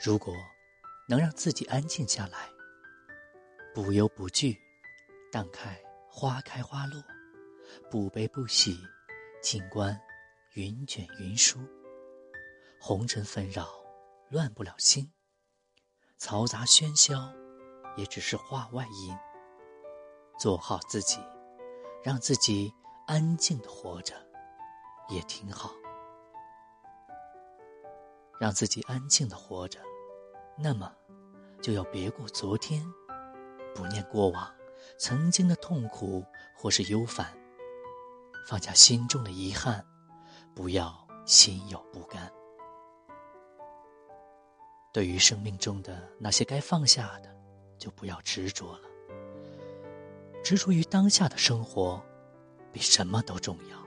[0.00, 0.32] 如果
[1.08, 2.48] 能让自己安静下来，
[3.74, 4.56] 不忧不惧，
[5.32, 5.76] 荡开
[6.08, 7.02] 花开花落，
[7.90, 8.78] 不悲不喜，
[9.42, 10.00] 静观
[10.54, 11.58] 云卷云舒。
[12.80, 13.68] 红尘纷扰，
[14.30, 15.04] 乱不了心；
[16.20, 17.32] 嘈杂喧嚣，
[17.96, 19.18] 也只是话外音。
[20.38, 21.18] 做好自己，
[22.04, 22.72] 让自己
[23.08, 24.14] 安静的活着，
[25.08, 25.72] 也挺好。
[28.38, 29.80] 让自己安静的活着，
[30.60, 30.92] 那么
[31.62, 32.84] 就要别过昨天，
[33.74, 34.52] 不念过往
[34.98, 36.24] 曾经的痛苦
[36.56, 37.26] 或是忧烦，
[38.48, 39.84] 放下心中的遗憾，
[40.54, 42.30] 不要心有不甘。
[44.92, 47.34] 对于生命中的那些该放下的，
[47.78, 48.88] 就不要执着了。
[50.42, 52.04] 执着于当下的生活，
[52.72, 53.78] 比什么都重要。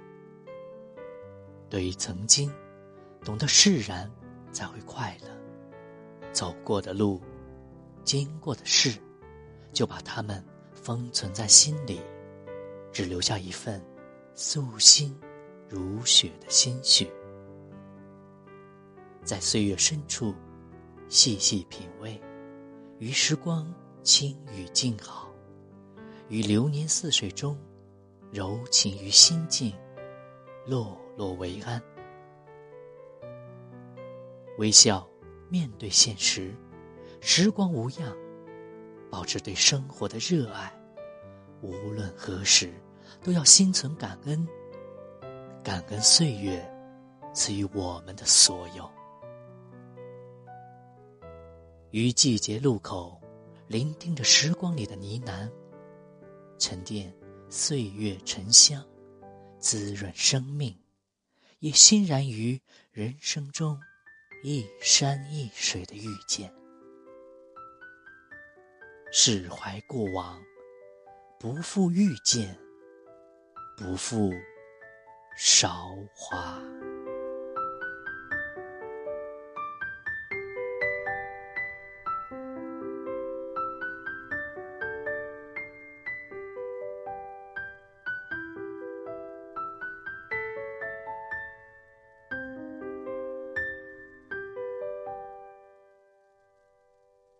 [1.69, 2.53] 对于曾经，
[3.23, 4.09] 懂得释然。
[4.53, 5.40] 才会快乐。
[6.31, 7.21] 走过的路，
[8.03, 8.97] 经过的事，
[9.71, 10.43] 就把它们
[10.73, 11.99] 封存在心里，
[12.91, 13.83] 只留下一份
[14.33, 15.15] 素心
[15.67, 17.09] 如雪的心绪。
[19.23, 20.33] 在岁月深处，
[21.09, 22.19] 细细品味，
[22.97, 23.71] 于时光
[24.01, 25.29] 轻语静好，
[26.27, 27.57] 于流年似水中，
[28.31, 29.73] 柔情于心境，
[30.65, 31.81] 落落为安。
[34.57, 35.07] 微笑，
[35.51, 36.55] 面对现实，
[37.19, 38.15] 时光无恙，
[39.09, 40.73] 保持对生活的热爱。
[41.61, 42.73] 无论何时，
[43.21, 44.47] 都要心存感恩，
[45.61, 46.65] 感恩岁月
[47.33, 48.89] 赐予我们的所有。
[51.89, 53.21] 于季节路口，
[53.67, 55.51] 聆听着时光里的呢喃，
[56.57, 57.13] 沉淀
[57.49, 58.81] 岁月沉香，
[59.59, 60.73] 滋润生命，
[61.59, 62.57] 也欣然于
[62.93, 63.77] 人生中。
[64.43, 66.53] 一山一水的遇见，
[69.11, 70.41] 释怀过往，
[71.39, 72.57] 不负遇见，
[73.77, 74.31] 不负
[75.35, 76.60] 韶华。